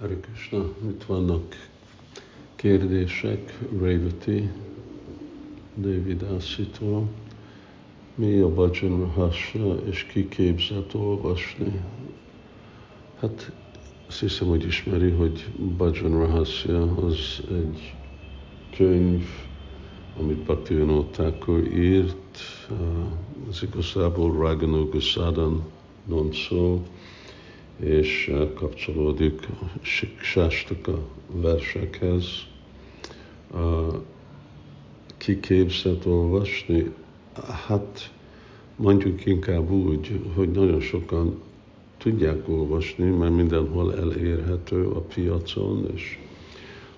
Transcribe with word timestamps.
Hare 0.00 0.16
Krishna, 0.20 0.64
itt 0.88 1.04
vannak 1.04 1.70
kérdések 2.54 3.58
Revati 3.80 4.50
Devidásitól. 5.74 7.08
Mi 8.14 8.38
a 8.38 8.48
Bhajan 8.48 9.00
Rahasya, 9.00 9.74
és 9.74 10.04
ki 10.04 10.28
képzett 10.28 10.94
olvasni? 10.94 11.80
Hát 13.20 13.52
azt 14.08 14.20
hiszem, 14.20 14.48
hogy 14.48 14.64
ismeri, 14.64 15.10
hogy 15.10 15.46
Bhajan 15.76 16.18
Rahasya 16.18 16.82
az 16.82 17.42
egy 17.50 17.94
könyv, 18.76 19.24
amit 20.18 20.38
Bhaktivinoda 20.38 21.08
Thakur 21.10 21.66
írt, 21.66 22.38
az 23.48 23.62
igazából 23.62 24.32
Raganuga 24.32 25.00
Sadhanon 25.00 26.32
szól, 26.48 26.86
és 27.80 28.32
kapcsolódik 28.54 29.48
a 29.48 29.78
Sástaka 30.22 30.98
versekhez. 31.32 32.24
Ki 35.16 35.40
képzett 35.40 36.06
olvasni? 36.06 36.92
Hát 37.66 38.12
mondjuk 38.76 39.26
inkább 39.26 39.70
úgy, 39.70 40.20
hogy 40.34 40.50
nagyon 40.50 40.80
sokan 40.80 41.40
tudják 41.98 42.48
olvasni, 42.48 43.10
mert 43.10 43.34
mindenhol 43.34 43.96
elérhető 43.96 44.86
a 44.86 45.00
piacon, 45.00 45.90
és 45.94 46.18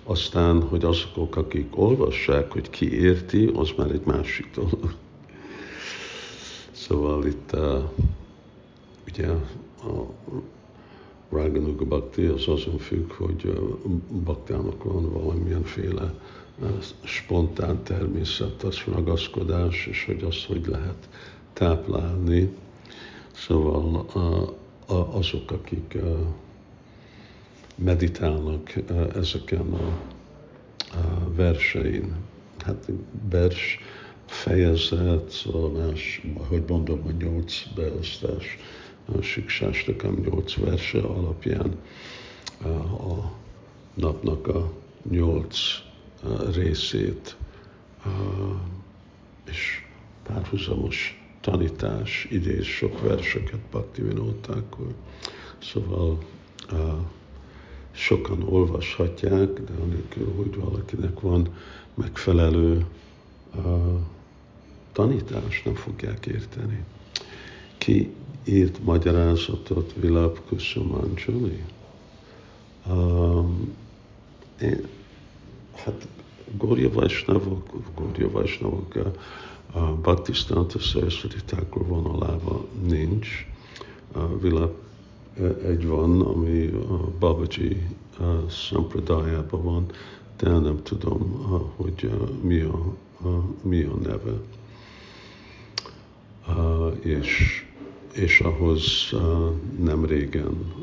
aztán, 0.03 0.61
hogy 0.61 0.83
azok, 0.83 1.35
akik 1.35 1.77
olvassák, 1.77 2.51
hogy 2.51 2.69
ki 2.69 2.99
érti, 2.99 3.51
az 3.55 3.71
már 3.77 3.91
egy 3.91 4.05
másik 4.05 4.49
dolog. 4.55 4.93
Szóval 6.71 7.25
itt 7.25 7.51
uh, 7.53 7.83
ugye 9.07 9.27
a 9.27 10.05
Raganuga 11.51 11.85
Bhakti 11.85 12.25
az 12.25 12.47
azon 12.47 12.77
függ, 12.77 13.11
hogy 13.11 13.59
baktának 14.23 14.83
van 14.83 15.11
valamilyenféle 15.11 16.13
spontán 17.03 17.83
természetes 17.83 18.87
ragaszkodás, 18.87 19.85
és 19.85 20.05
hogy 20.05 20.23
azt 20.23 20.45
hogy 20.45 20.65
lehet 20.65 21.09
táplálni. 21.53 22.49
Szóval 23.31 24.05
azok, 25.11 25.51
akik 25.51 25.97
meditálnak 27.75 28.73
ezeken 29.15 29.73
a 29.73 29.97
versein, 31.35 32.15
hát 32.57 32.91
vers 33.29 33.79
fejezet, 34.25 35.29
szóval 35.29 35.69
más, 35.69 36.27
hogy 36.47 36.63
mondom, 36.67 37.01
a 37.07 37.11
nyolc 37.23 37.63
beosztás, 37.75 38.57
a 39.05 39.21
Siksástakam 39.21 40.15
nyolc 40.15 40.55
verse 40.55 40.99
alapján 40.99 41.79
a 42.63 43.31
napnak 43.93 44.47
a 44.47 44.71
nyolc 45.09 45.57
részét 46.53 47.35
és 49.45 49.85
párhuzamos 50.23 51.21
tanítás, 51.41 52.27
idéz 52.29 52.65
sok 52.65 53.01
verseket 53.01 53.59
Bhakti 53.59 54.01
Vinótákor. 54.01 54.93
Szóval 55.59 56.17
sokan 57.91 58.43
olvashatják, 58.43 59.49
de 59.53 59.73
anélkül, 59.81 60.33
hogy 60.35 60.55
valakinek 60.55 61.19
van 61.19 61.53
megfelelő 61.93 62.85
tanítás, 64.91 65.63
nem 65.63 65.75
fogják 65.75 66.25
érteni. 66.25 66.83
Ki 67.77 68.13
írt 68.43 68.83
magyarázatot 68.83 69.93
Vilap 69.95 70.39
Kusumanjali. 70.47 71.63
Um, 72.89 73.75
én, 74.61 74.87
hát 75.75 76.07
Górja 76.57 76.91
Vajsnavok, 76.91 77.69
Górja 77.95 78.31
Vajsnavok 78.31 78.95
a 79.73 79.79
Bhaktisztánta 79.79 80.79
Saraswati 80.79 81.37
Thakur 81.45 81.87
vonalában 81.87 82.67
nincs. 82.87 83.27
A 84.11 84.37
Vilap 84.37 84.73
egy 85.65 85.87
van, 85.87 86.21
ami 86.21 86.67
a 86.67 87.09
Babaji 87.19 87.87
Sampradájában 88.49 89.63
van, 89.63 89.85
de 90.37 90.49
nem 90.49 90.83
tudom, 90.83 91.45
hogy 91.75 92.11
mi 92.41 92.59
a, 92.59 92.95
mi 93.61 93.83
a 93.83 93.95
neve. 93.95 94.33
És 96.99 97.65
és 98.13 98.39
ahhoz 98.39 99.13
nem 99.79 100.05
régen 100.05 100.73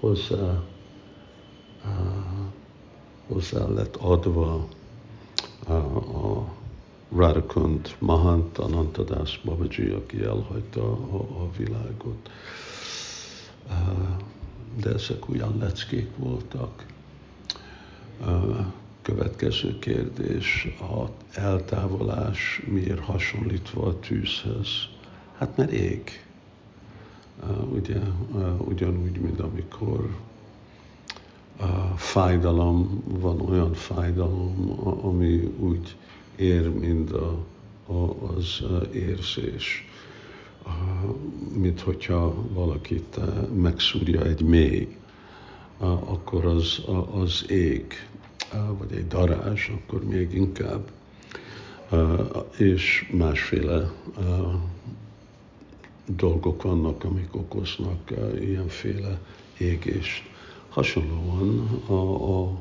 hozzá, 0.00 0.62
hozzá 3.26 3.66
lett 3.66 3.96
adva 3.96 4.68
a 5.68 6.54
Radhakund 7.16 7.96
Mahant 7.98 8.58
Anantadas 8.58 9.40
Babaji, 9.44 9.88
aki 9.88 10.22
elhagyta 10.22 10.92
a, 10.92 11.16
a 11.16 11.50
világot. 11.56 12.30
De 14.82 14.90
ezek 14.90 15.28
olyan 15.28 15.58
leckék 15.58 16.10
voltak. 16.16 16.86
Következő 19.02 19.78
kérdés, 19.78 20.68
a 20.80 21.08
eltávolás 21.38 22.62
miért 22.66 23.04
hasonlítva 23.04 23.86
a 23.86 23.98
tűzhez? 23.98 24.68
Hát 25.42 25.56
mert 25.56 25.72
ég. 25.72 26.24
Ugye, 27.72 28.00
ugyanúgy, 28.58 29.20
mint 29.20 29.40
amikor 29.40 30.16
fájdalom, 31.96 33.02
van 33.04 33.40
olyan 33.40 33.74
fájdalom, 33.74 34.78
ami 35.02 35.54
úgy 35.58 35.96
ér, 36.36 36.70
mint 36.70 37.10
a, 37.12 37.38
a, 37.86 38.26
az 38.36 38.62
érzés. 38.92 39.88
Mint 41.54 41.80
hogyha 41.80 42.34
valakit 42.52 43.18
megszúrja 43.54 44.22
egy 44.24 44.42
mély, 44.42 44.96
akkor 45.78 46.44
az, 46.44 46.80
az 47.12 47.50
ég, 47.50 48.08
vagy 48.78 48.92
egy 48.92 49.06
darázs, 49.06 49.68
akkor 49.68 50.04
még 50.04 50.34
inkább. 50.34 50.90
És 52.56 53.10
másféle 53.12 53.92
dolgok 56.06 56.62
vannak, 56.62 57.04
amik 57.04 57.36
okoznak 57.36 58.10
uh, 58.10 58.42
ilyenféle 58.42 59.18
égést. 59.58 60.22
Hasonlóan 60.68 61.80
a, 61.86 61.92
a, 61.92 62.42
a 62.42 62.52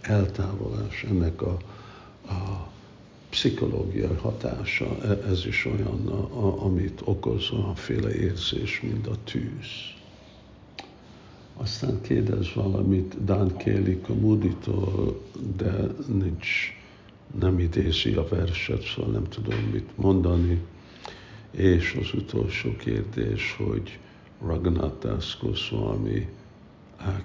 eltávolás, 0.00 1.02
ennek 1.02 1.42
a, 1.42 1.56
a 2.28 2.68
pszichológiai 3.30 4.14
hatása, 4.14 4.96
e, 5.02 5.28
ez 5.28 5.46
is 5.46 5.64
olyan, 5.66 6.08
a, 6.08 6.46
a, 6.46 6.64
amit 6.64 7.00
okoz 7.04 7.50
féle 7.74 8.14
érzés, 8.14 8.80
mint 8.80 9.06
a 9.06 9.14
tűz. 9.24 9.66
Aztán 11.56 12.00
kérdez 12.00 12.52
valamit 12.54 13.24
Dán 13.24 13.56
Kéli 13.56 14.00
Kamuditól, 14.00 15.22
de 15.56 15.86
nincs, 16.06 16.46
nem 17.40 17.58
idézi 17.58 18.12
a 18.12 18.28
verset, 18.28 18.82
szóval 18.82 19.12
nem 19.12 19.28
tudom 19.28 19.58
mit 19.72 19.88
mondani. 19.94 20.60
És 21.50 21.96
az 22.00 22.14
utolsó 22.14 22.76
kérdés, 22.76 23.56
hogy 23.58 23.98
Raghunath 24.46 25.06
Goswami 25.40 26.28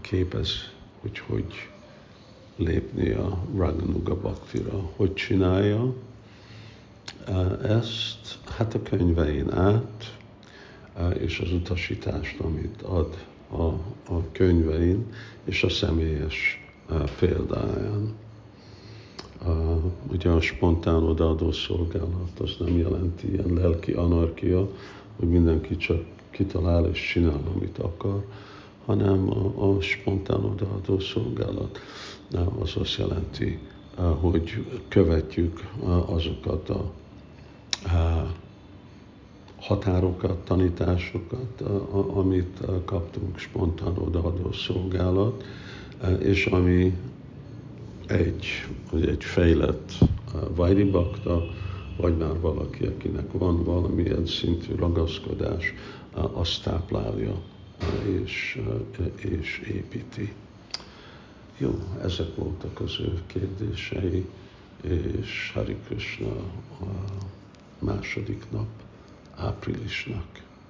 képez, 0.02 0.72
hogy 1.02 1.20
hogy 1.20 1.70
lépni 2.56 3.10
a 3.10 3.44
Raganuga 3.56 4.16
Bhaktira. 4.16 4.90
Hogy 4.96 5.14
csinálja 5.14 5.94
ezt? 7.64 8.40
Hát 8.58 8.74
a 8.74 8.82
könyvein 8.82 9.52
át, 9.52 10.18
és 11.20 11.40
az 11.40 11.52
utasítást, 11.52 12.40
amit 12.40 12.82
ad 12.82 13.26
a, 13.50 13.64
a 14.14 14.32
könyvein, 14.32 15.06
és 15.46 15.64
a 15.64 15.70
személyes 15.70 16.66
példáján. 17.20 18.14
Uh, 19.46 19.84
ugye 20.12 20.30
a 20.30 20.42
spontán 20.42 21.04
odaadó 21.04 21.52
szolgálat 21.52 22.40
az 22.40 22.56
nem 22.60 22.78
jelenti 22.78 23.32
ilyen 23.32 23.54
lelki 23.54 23.92
anarkia, 23.92 24.70
hogy 25.20 25.30
mindenki 25.30 25.78
csak 25.78 26.04
kitalál 26.30 26.86
és 26.86 27.10
csinál, 27.12 27.40
amit 27.56 27.78
akar, 27.78 28.26
hanem 28.86 29.30
a, 29.30 29.70
a 29.70 29.82
spontán 29.82 30.44
odaadó 30.44 31.00
szolgálat. 31.00 31.80
Az 32.60 32.76
azt 32.76 32.98
jelenti, 32.98 33.60
hogy 34.20 34.66
követjük 34.88 35.70
azokat 36.06 36.70
a, 36.70 36.92
a 37.84 38.32
határokat, 39.60 40.38
tanításokat, 40.38 41.62
amit 42.14 42.60
kaptunk 42.86 43.38
spontán 43.38 43.98
odaadó 43.98 44.52
szolgálat, 44.52 45.44
és 46.20 46.46
ami 46.46 46.98
egy, 48.14 48.46
vagy 48.92 49.08
egy 49.08 49.24
fejlett 49.24 49.92
Vajri 50.56 50.84
Bakta, 50.84 51.44
vagy 51.98 52.18
már 52.18 52.40
valaki, 52.40 52.86
akinek 52.86 53.32
van 53.32 53.64
valamilyen 53.64 54.26
szintű 54.26 54.76
ragaszkodás, 54.76 55.74
azt 56.14 56.64
táplálja 56.64 57.42
és, 58.06 58.62
és 59.16 59.60
építi. 59.74 60.34
Jó, 61.58 61.80
ezek 62.02 62.36
voltak 62.36 62.80
az 62.80 62.96
ő 63.00 63.22
kérdései, 63.28 64.26
és 64.82 65.52
Hari 65.54 65.76
Krishna 65.88 66.32
a 66.82 66.86
második 67.80 68.44
nap 68.52 68.68
áprilisnak. 69.36 70.44